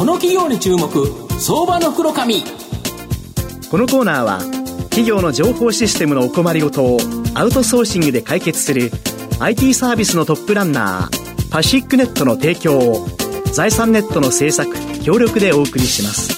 [0.00, 0.88] この企業に注目
[1.38, 2.36] 相場の袋紙
[3.70, 4.38] このコーナーは
[4.84, 6.98] 企業の情報システムのお困りごとを
[7.34, 8.90] アウトソーシングで解決する
[9.40, 13.06] IT サービスのトップランナーパシックネットの提供を
[13.52, 16.29] 財産ネットの制作協力でお送りします。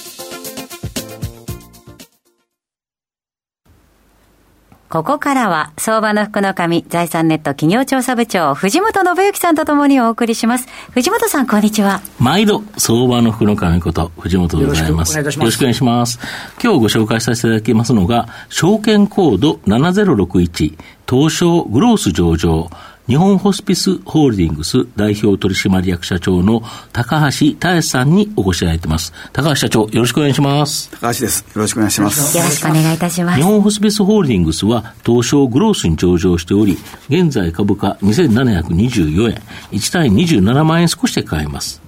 [4.93, 10.67] ここからは、相場の福の神、財産ネット企業調査部長、藤本信之さんとともにお送りします。
[10.91, 11.99] 藤本さん、こんにちは。
[12.19, 15.17] 毎度、相場の福の神こと、藤本でございます。
[15.17, 16.19] よろしくお願いします。
[16.63, 20.77] 今日ご紹介させていただきますのが、証券コード7061、
[21.09, 22.69] 東証グロース上場、
[23.07, 26.61] 日本ホスピスホールディングス代表取締役社長の
[26.93, 29.11] 高橋太康さんにお越しいただいています。
[29.33, 30.89] 高橋社長、よろしくお願いします。
[30.91, 31.41] 高橋です。
[31.41, 32.37] よろしくお願いします。
[32.37, 33.35] よろしくお願いいたします。
[33.37, 36.77] 日本ホスピスホールディングスは東証グロースに上場しており、
[37.09, 39.41] 現在株価2724円、
[39.71, 41.81] 1単位27万円少しで買えます。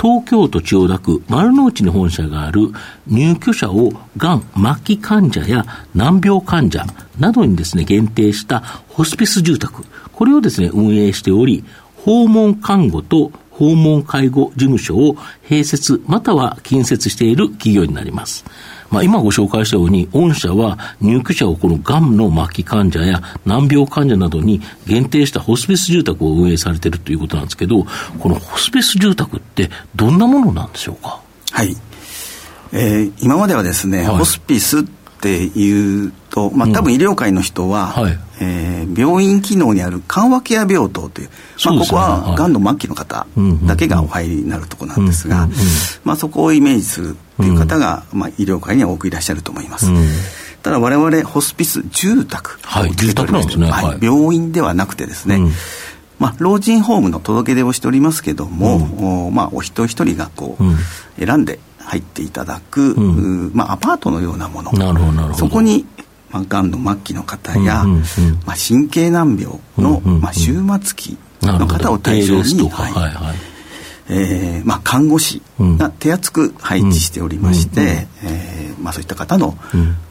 [0.00, 2.72] 東京都千代田区丸の内に本社がある
[3.06, 6.84] 入居者をがん末期患者や難病患者
[7.20, 9.84] などにですね、限定したホスピス住宅。
[10.22, 11.64] これをですね、運営しており、
[11.96, 15.16] 訪問看護と訪問介護事務所を
[15.48, 18.44] 併設または近接している企業になります。
[18.88, 27.84] まあ、今ご紹介したように、御社は入居者をこのがんの末期患者や難病患者などに限定したホスピス住宅を運営されているということなんですけど、
[28.20, 31.20] このホスピス住宅ってどんなものなんでしょうか？
[31.50, 31.76] はい。
[32.70, 34.84] えー、今まではですね、はい、ホスピス
[35.22, 41.30] っていうと、まあ、多分医療界の人は、うんはい、えー、病院機能にある緩和ケア病棟という、
[41.64, 43.28] まあ、ここはがんの末期の方
[43.64, 45.48] だけがお入りになるところなんですが、
[46.02, 49.86] まあ、そこをイメージするっていう方が、まあ、医療界には多くいらっしゃると思います。
[50.64, 55.38] ただ我々ホスピス住宅はい、住宅なんですね、はい、病院ではなくてですね、
[56.18, 64.72] まあ、老人ホームの届け出をしておりますけども、うん、おまあ、お一人一人がこう、選んで入っていただく、うん、まあ、アパートのようなもの。
[65.34, 65.86] そこに、
[66.30, 68.02] まあ、がんの末期の方や、うんうんうん、
[68.46, 72.92] まあ、神経難病の、うんうんうん、まあ、終末期の方を対象に、はい。
[72.92, 73.36] はいはい。
[74.08, 79.56] えーまあ、看護師が手厚く配置しておりまして、うんうんうん、えー、まあ、そういった方の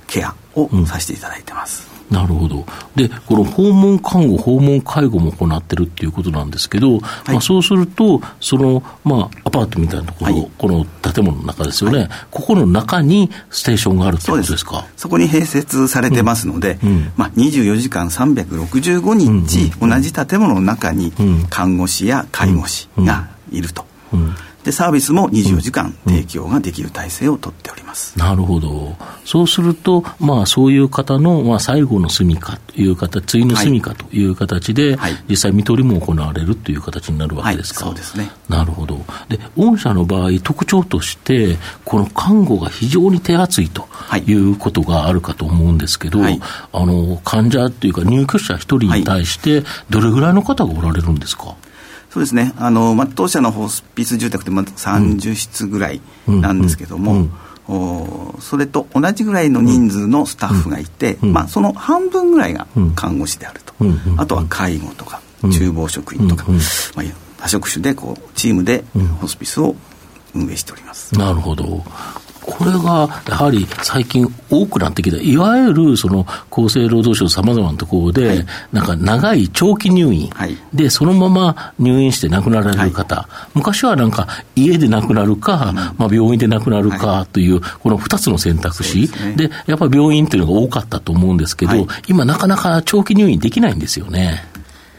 [0.07, 1.91] ケアをさせていただいてます。
[2.11, 2.66] なるほど。
[2.95, 14.85] で、この訪問看護、訪問介護も行ってるっていうことなんですけど、はい、まあ、そうすると、その、まあ、アパートみたいなところ、はい、この建物の中ですよね、はい、ここの中にステーションがあるってことですか？
[14.97, 16.89] そこに併設されてますので、うん。
[16.89, 21.13] うん、まあ、24時間365日、同じ建物の中に
[21.49, 23.85] 看護師や介護士がいると。
[24.13, 28.95] うんでサービスも24時間提供ができる体制を取っております、うん、なるほど、
[29.25, 38.31] そうすると、まあ、そういう方の、まあ、最後の住みかという形、次の住みかという形で、はい、実際、見取りも行われるという形になるわけですか、はい、そうですね。
[38.49, 38.97] なるほど、
[39.29, 43.88] で御社の場合、特徴として、この看護が非常に手厚いと
[44.25, 44.41] い。
[44.41, 46.39] うことがあるかと思うんですけど、はい、
[46.73, 51.55] あの患者というか、入居者1人に対して、どれぐらいの方がおられるんですか？
[52.11, 52.53] そうですね。
[52.57, 57.29] あの、まあ、当社のホスピス住宅ってま30室ぐらいなんですけども、
[57.69, 63.73] おそれと同じぐらいの人数のスタッフがいて、まあ、その半分ぐらいが看護師であると、
[64.17, 66.45] あとは介護とか厨房職員とか、
[66.95, 67.05] まあ、
[67.38, 68.83] 多職種でこうチームで
[69.22, 69.75] ホスピスを
[70.35, 71.17] 運営しております。
[71.17, 71.83] なるほど
[72.51, 89.07] これがやはり最近多くなってきた、いわゆるその厚生労働省さまざまなところで、はい、なんか長い長期入院、はい、で、そのまま入院して亡くなられる方、はい、昔はなんか家で亡くなるか、うん、まあ、病院で亡くなるかという、この2つの選択肢。
[89.38, 94.44] で、ね、やっぱり病院というのが多かったと思うんですけど、今なかなか長期入院できないんですよね。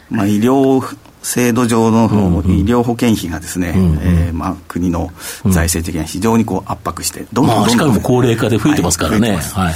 [0.09, 0.81] まあ、医療
[1.23, 2.05] 制度上の
[2.45, 5.09] 医療保険費がですね、うえー、まあ、国の
[5.45, 9.29] 財政的には非常にこう圧迫して、どんどんどんどん、まあ、しかも高齢化で増えてますからね。
[9.29, 9.73] はい、はい、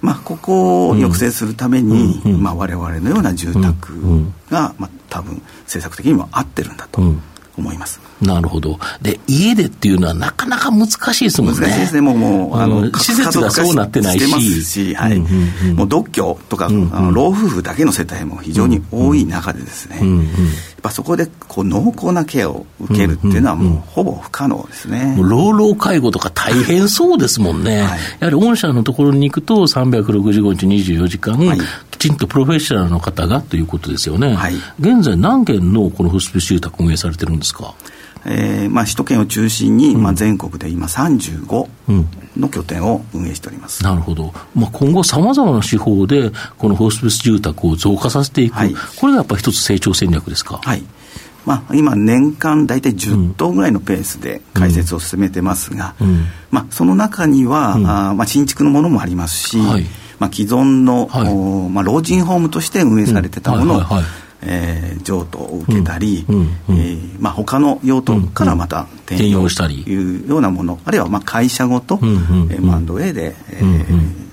[0.00, 3.92] まあ、ここを抑制するために、うん、まあ、我々のような住宅
[4.50, 7.02] が、まあ、多分政策的にも合ってるんだと
[7.58, 8.00] 思います。
[8.20, 8.78] なるほど。
[9.02, 11.60] で、家でっていうのはなかなか難しいですもんね。
[11.60, 12.00] 難しいですね。
[12.00, 14.64] もう、もう、あの、施設がそうなってないし。
[14.64, 15.18] しはい。
[15.74, 20.00] もう独居とか、あの老夫婦だけの世帯も非常に多い中でですね、
[20.78, 25.16] っぱそこでこう濃厚なケアを受けるっていうのはもうほぼ不可能ですね。
[25.16, 27.82] もう老老介護とか大変そうですもんね。
[27.82, 31.58] はい、やはり御社のところに行くと365日24時間、はい、
[31.98, 34.34] きちんとプロフェッショナルの方がということですよね。
[34.34, 37.74] はい、現在何件のこのホスピス住宅運営されてるんですか？
[38.24, 41.68] えーまあ、首都圏を中心に、まあ、全国で今35
[42.36, 50.58] の拠点を運営しております、うん、なるほど、まあ、今後さまざまな手法でこのホスピス住宅を増加させていく、はい、これがやっぱり一つ成長戦略ですか？
[50.58, 50.82] はい。
[51.46, 59.86] まあ、今、年間大体10頭ぐらいのペースで開設を進めてますが、うん、まあ、その中には、うん、あまあ、新築のものもありますし、はい、
[60.18, 63.82] まあ、既存の、はい、まあ、老人ホームとして運営されてたものを、
[64.42, 74.28] えー、譲渡を受けたり、うんうんえーまあ、他の用途からまた転用したりというようなもの、あるいはまあ会社ごと M&A で、えー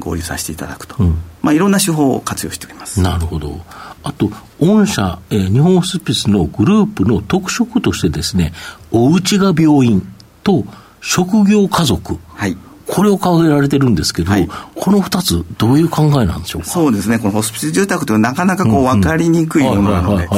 [0.00, 3.00] 合流させていただくと、うん、まあ、いろんな手法を活用しております。
[3.00, 3.60] なるほど、
[4.02, 4.30] あと、
[4.60, 8.52] 御社、えー、日本ホスピスのグループの特色としてですね、
[8.90, 10.02] お家が病院
[10.42, 10.64] と
[11.00, 12.56] 職業家族、はい、
[12.88, 16.68] これを掲げられてるんですけど、はい、この2つ、どういう考えなんでしょうか？
[16.68, 20.28] そうですね、このホスピス住宅というのはなかなかこう分かりにくいものなので、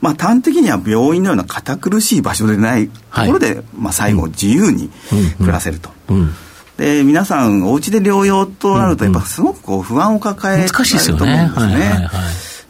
[0.00, 2.94] まあ、端的には病院のような堅苦しい場所でないと
[3.26, 4.90] ころで、はい、まあ、最後、自由に
[5.38, 5.90] 暮らせると。
[6.76, 12.08] で皆さんお家で療養となるとやっぱすごくこう不安を抱えてると思うんですね。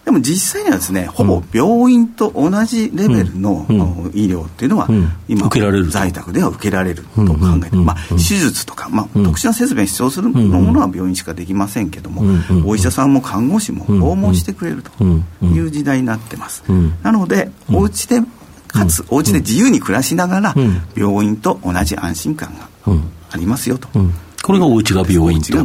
[0.09, 3.67] でも実際にはですね、ほぼ病院と同じレベルの、
[4.15, 4.89] 医療っていうのは、
[5.29, 12.23] 今、受けられる在宅では受けられると考えて、まあ、手術とか、まあ、特殊な設備が必要するものは病院しかできませんけども、
[12.65, 15.05] お医者さんも看護師も訪問してくれると
[15.45, 16.65] いう時代になってます。
[17.03, 18.23] なので、お家で、
[18.67, 20.55] かつ、お家で自由に暮らしながら、
[20.97, 22.55] 病院と同じ安心感
[22.87, 22.95] が
[23.31, 23.91] ありますよと。
[24.55, 25.59] うん、これがおうちが病院と。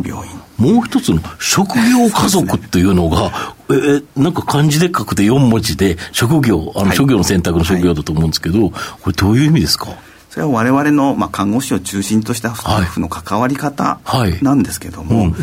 [0.57, 3.31] もう一つの職業家族っていうのが、
[3.69, 8.71] えー、なんか漢字で書くて4文字で、職業、あの、職業の選択の職業だと思うんですけど、はい、
[9.01, 9.87] これどういう意味ですか？
[10.29, 13.99] それは我々の、まあ、看護師を中心としたスタッフの関わり方
[14.41, 15.33] なんですけども、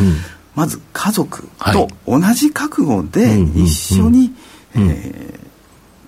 [0.54, 4.32] まず家族と同じ覚悟で一緒に、
[4.74, 5.39] えー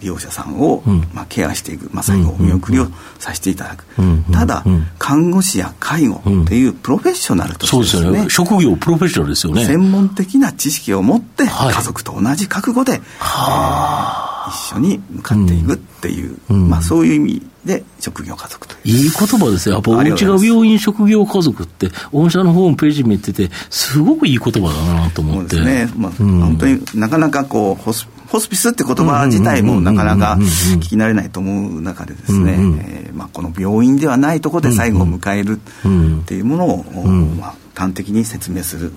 [0.02, 0.82] 利用者さんを、
[1.14, 2.86] まあ、ケアしていく、まあ、最後お見送りを
[3.18, 3.84] させていただく、
[4.32, 4.64] ただ、
[4.98, 8.30] 看護師や介護っていうプロフェッショナルとしてです、ね、そうですね。
[8.30, 9.64] 職業プロフェッショナルですよね。
[9.64, 18.80] 専門的な知識を持って、家族と同じ覚悟で、はえー、一緒に向かっていくっていう、まあ、そういう意味で職業家族という。
[18.88, 19.76] いい言葉ですよ。
[19.76, 25.56] やっぱおうちが病院職業家族って御社のホームページ見ててすごくいい言葉だなと思って。
[25.56, 38.94] そうですね、まあ本当になかなかこうホスホスピスって言葉自体もなかなか聞き慣れないと思う中でですね、えーまあ、この病院ではないところで最後を迎えるっていうものを、まあ、端的に説明する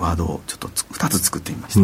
[0.00, 1.80] ワードをちょっと2つ作ってみました。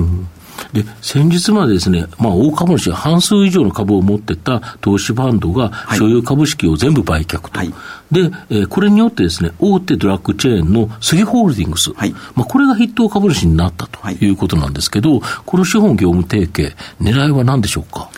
[0.72, 7.58] で、先日までですね、まあ、大株主、半数以上の株を持ってた投資ファンドが、所有株式を全部売却と。
[7.58, 7.72] はい、
[8.10, 18.08] で、えー、これによってですね、大手ドラッグチェーンの杉ホールディングス、はい、まあ、これが筆頭株主になったということなんですけど、この資本業務提携、狙いは何でしょうか？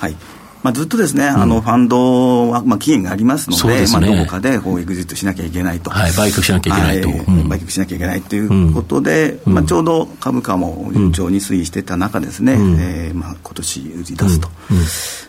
[0.00, 0.16] はい。
[0.62, 14.48] まあ、ずっとですね、うん、あのファンドは、まあ、期限がありますので、でね、まあ、どこかでこうエグジットしなきゃいけないと、はい、売却しなきゃいけないと、はいうん、売却しなきゃいけないということで、うん、まあ、ちょうど株価も順調に推移してた中ですね、うん、えー、まあ今年売り出すと、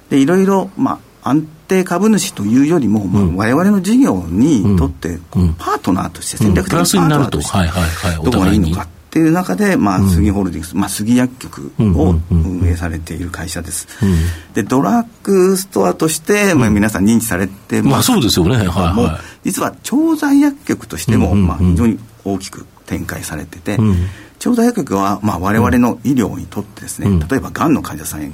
[0.09, 5.19] でいろいろ、まあ、安定株主というよりも、まあ、我々の事業にとって、
[5.57, 13.87] パートナーとして戦略的なパートナーとして、どこがいいのかっていう中で、まあ、杉ホールディングス、まあ、杉薬局を運営されている会社です。
[14.53, 17.91] で、ドラッグストアとして、まあ、皆さん認知されてます。
[17.91, 18.57] まあ、そうですよね。
[18.57, 23.79] はい、はい、実は、調剤薬局としても、まあ、非常に大きく展開されてて、
[24.37, 28.31] 調剤薬局は、まあ、我々の医療にとってですね、例えば、がんの患者さんへ、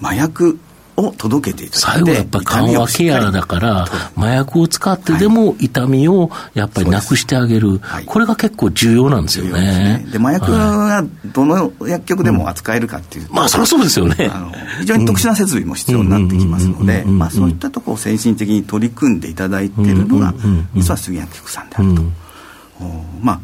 [0.00, 0.56] 麻薬
[0.96, 3.86] を届けていただいて最後やっぱり緩和ケアだから
[4.16, 10.04] 麻薬を使ってでも痛みをやっぱりなくしてあげる、はい、これが結構重要なんですよね。
[10.12, 14.30] で、ね、麻薬がどの薬局でも扱えるかっていう、うん、まあそりゃそうですよね。
[14.80, 20.34] 非常に特殊な設備も必要になってきますのでそういったところを先進的に取り組んでいただいているのが
[20.74, 22.02] 実は杉薬局さんであると、
[23.20, 23.40] まあ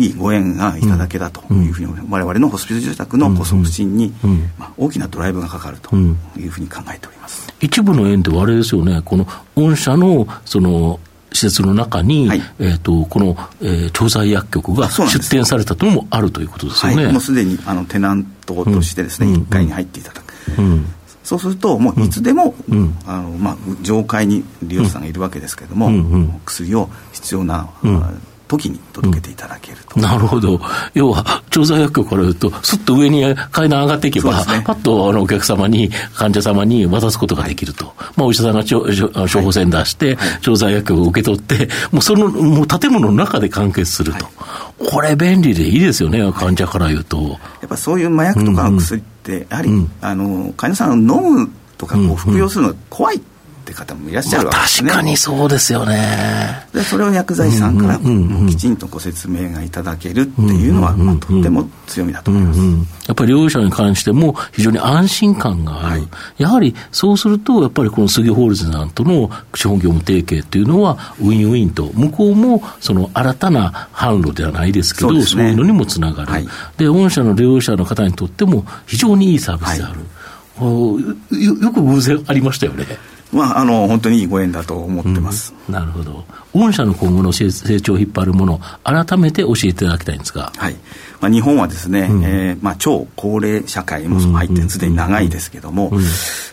[0.00, 4.12] いいご縁がいただけだというふうに、うん、我々のホスピス住宅の高速進に、
[4.58, 10.98] まあ、大きなドライブがかかるというふうに考えております、一部の縁ではあれですよね、この御社のその
[11.32, 17.04] 施設の中に、はい、えーと、この、えー、調剤薬局が出店されたというのもあるということですよね。
[17.04, 20.34] はい、もうすでにあのテナントとしてですね、うん、1階に入っていただく。
[20.58, 20.86] うん。
[21.22, 25.94] そうすると、もういつでも、うん、あのまあ、上階に利用者さんがいるわけですけれども、うん。
[25.94, 30.60] うん、薬を必要な、うん、時に届けていただけると、うん、なるほど、
[30.92, 47.38] 要は調剤薬局から言うと、すっと上に階段上がっていけば、ね、パッとあのお客様に、患者様に渡すことができると、はい、まあ、お医者さんが処方箋出して、はい、調剤薬局を受け取って、もうそのもう建物の中で完結すると、はい、これ、便利でいいですよね、患者から言うと。
[47.60, 53.16] やっぱそういう麻薬とかの薬って、やはり、うん、あの患者さん飲むとかこう服用するのが怖い。
[53.16, 53.20] っ
[53.70, 56.66] って方もいらっしゃるわけですね、まあ、確かにそうですよね。
[56.74, 57.98] でそれを薬剤師さんから
[58.48, 62.60] きちんとご説明がいただけるっていうのは、まあ、とっても強みだと思います、
[63.06, 66.08] やっぱり療養者に関しても非常に安心感がある、はい、
[66.38, 76.46] やはりそうするとやっぱりこの杉ホールズさんとの資本業務提携っていうのはウィンウィンと向こうもその新たな販路ではないですけどそう、ね,、いうのにもつながる、はい、
[76.76, 80.00] で御社の療養者の方にとっても非常にいいサービスである、
[80.56, 82.86] はい、よよく偶然ありましたよね。
[83.32, 90.76] まあ、あの本当にいいご縁だと思ってます、うん、なるほど、御社の今後の成長を引っ張るもの、改めて教えていただきたいんですが、はい
[91.20, 95.90] まあ、日本はですね、うん、えー、まあ、超高齢社会も入ってすでに長いですけども、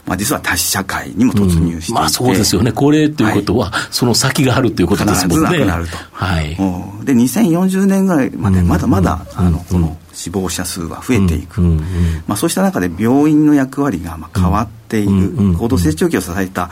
[0.05, 5.47] まあ、実は多子社会にも突入していて、まあ、そうですよね、高齢ということは、はい、その先があるということですもんね。
[5.47, 6.49] 必ずなくなると、はい、
[7.05, 16.71] で2040年ぐらいまで、まだまだ、あのこの死亡者数は増えていく、まあ、そうした中で病院の役割がまあ変わっている、高度成長期を支えた、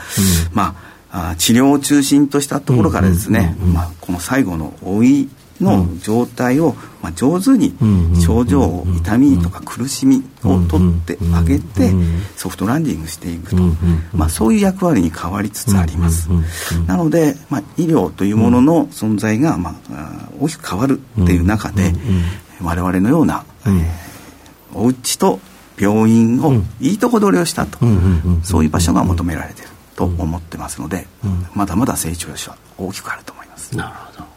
[0.52, 0.76] ま
[1.10, 5.28] あ、治療を中心としたところからですね、まあ、この最後の老い
[5.60, 7.74] の状態を、まあ、上手に
[8.20, 11.92] 症状を痛みとか苦しみを取ってあげて
[12.36, 13.62] ソフトランディングしていくと、
[14.12, 16.28] まあ、そういう役割に変わりつつあります。
[16.86, 21.94] なので、まあ、医療というものの存在が、まあ、大きく変わるっていう中で
[22.62, 25.40] 我々のような、えー、お家と
[25.78, 27.78] 病院をいいとこ取りをしたと、
[28.42, 31.06] そういう場所が求められていると思ってますので、
[31.54, 33.76] まだまだ成長は大きくあると思います。
[33.76, 34.35] なるほど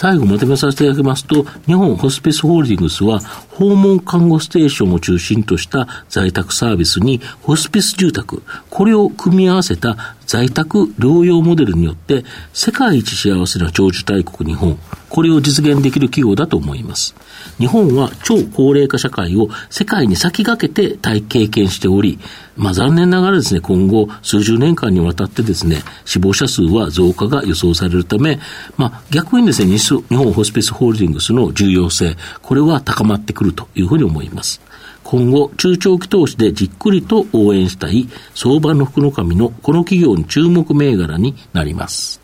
[0.00, 3.20] 最後まとめさせていただきますと、日本ホスピスホールディングスは、
[3.60, 12.24] 訪問看護ステーションを中心とした在宅サービスに、ホスピス住宅、これを組み合わせた在宅療養モデルによって、
[12.54, 14.78] 世界一幸せな長寿大国日本、
[15.10, 17.14] これを実現できる企業だと思います。
[17.58, 22.18] 日本は超高齢化社会を世界に先駆けて体経験しており、
[22.56, 28.38] まあ残念ながらですね、今後数十年間にわたってですね、死亡者数は増加が予想されるため、
[28.76, 34.60] まあ逆にですね、日本ホスピスホールディングスの重要性、これは高まってくるるというふうに思います。
[35.02, 42.20] 今後、中長期投資でじっくりと応援したい相場の福の神のこの企業に注目銘柄になります。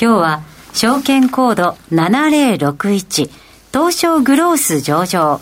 [0.00, 0.40] 今日は、
[0.72, 3.30] 証券コード7061
[3.72, 5.40] 東証グロース上場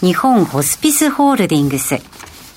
[0.00, 1.98] 日本ホスピスホールディングス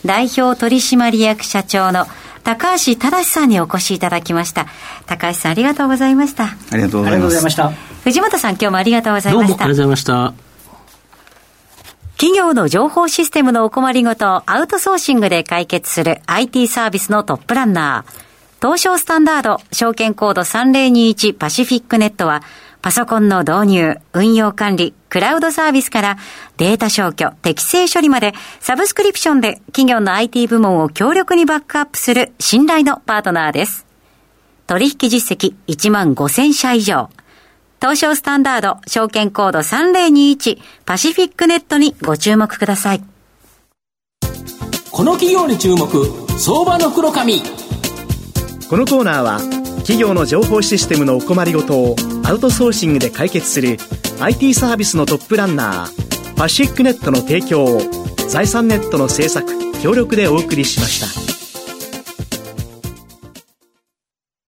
[0.06, 2.06] 代表取締役社長の
[2.44, 4.68] 高橋正さんにお越しいただきました。
[5.08, 6.46] 高橋さんありがとうございました。
[6.72, 7.72] ありがとうございました。
[8.04, 9.48] 藤本さん今日もありがとうございました。
[9.48, 10.45] どうもありがとうございました。
[12.18, 18.26] 企業の情報システムのお困りごとをアウトソーシングで解決する IT サービスのトップランナー。
[18.62, 22.42] 東証スタンダード証券コード3021パシフィックネットは
[22.82, 26.18] パソコンの導入、運用管理、クラウドサービスから
[26.56, 33.86] データ消去、適正処理までサブスクリプションで企業の IT 部門を強力にバックアップする信頼のパートナーです。
[34.68, 37.10] 取引実績1万5000社以上。
[37.86, 43.04] 東証スタンダード証券コード3021パシフィックネットにご注目ください。
[44.90, 45.88] この企業に注目、
[46.40, 47.44] 相場の黒髪。
[48.68, 49.38] このコーナーは
[49.82, 53.78] 企業の情報システムのお困りごとをアウトソーシングで解決する
[54.20, 57.82] IT サービスのトップランナーパシフィックネットの提供を
[58.28, 59.48] 財産ネットの制作
[59.84, 61.35] 協力でお送りしました。